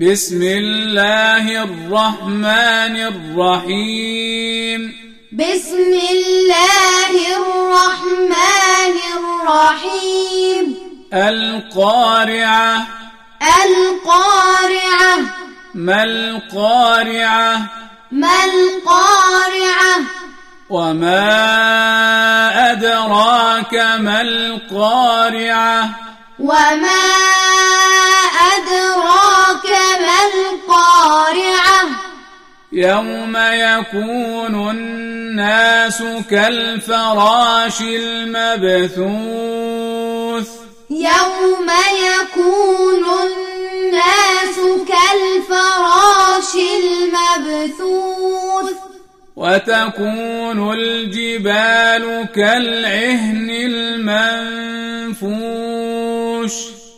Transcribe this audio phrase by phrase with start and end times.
[0.00, 4.80] بسم الله الرحمن الرحيم.
[5.32, 10.76] بسم الله الرحمن الرحيم.
[11.14, 12.86] القارعة.
[13.42, 15.18] القارعة.
[15.74, 17.58] ما القارعة؟
[18.12, 20.00] ما القارعة؟
[20.70, 21.26] وما
[22.72, 25.90] أدراك ما القارعة؟
[26.38, 27.27] وما
[32.78, 39.18] يوم يكون الناس كالفراش المبثوث
[40.90, 41.68] يوم
[42.10, 44.56] يكون الناس
[44.88, 46.52] كالفراش
[46.84, 48.76] المبثوث
[49.36, 53.50] وتكون الجبال كالعهن
[55.10, 55.48] المنفوش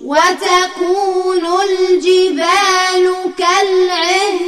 [0.05, 3.05] وتكون الجبال
[3.39, 4.40] كالعهن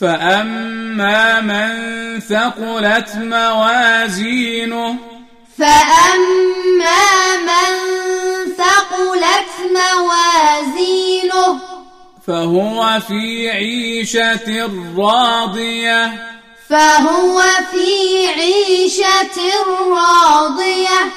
[0.00, 4.96] فأما من ثقلت موازينه
[5.58, 7.74] فأما من
[8.58, 11.60] ثقلت موازينه
[12.26, 16.28] فهو في عيشة راضية
[16.68, 19.38] فهو في عيشة
[19.90, 21.12] راضية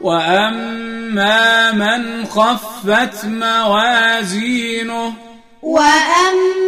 [0.00, 5.12] وأما من خفت موازينه
[5.62, 6.65] وأما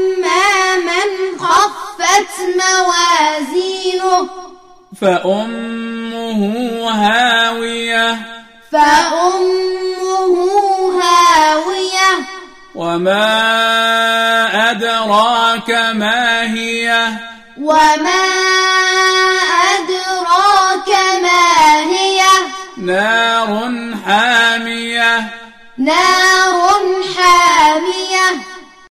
[2.19, 4.29] ثقلت موازينه.
[5.01, 6.43] فأمه
[6.91, 8.17] هاوية.
[8.73, 10.35] فأمه
[11.03, 12.25] هاوية.
[12.75, 13.21] وما
[14.71, 17.09] أدراك ما هي.
[17.61, 18.25] وما
[19.75, 20.89] أدراك
[21.23, 22.21] ما هي.
[22.77, 23.71] نار
[24.07, 25.31] حامية.
[25.79, 26.98] نار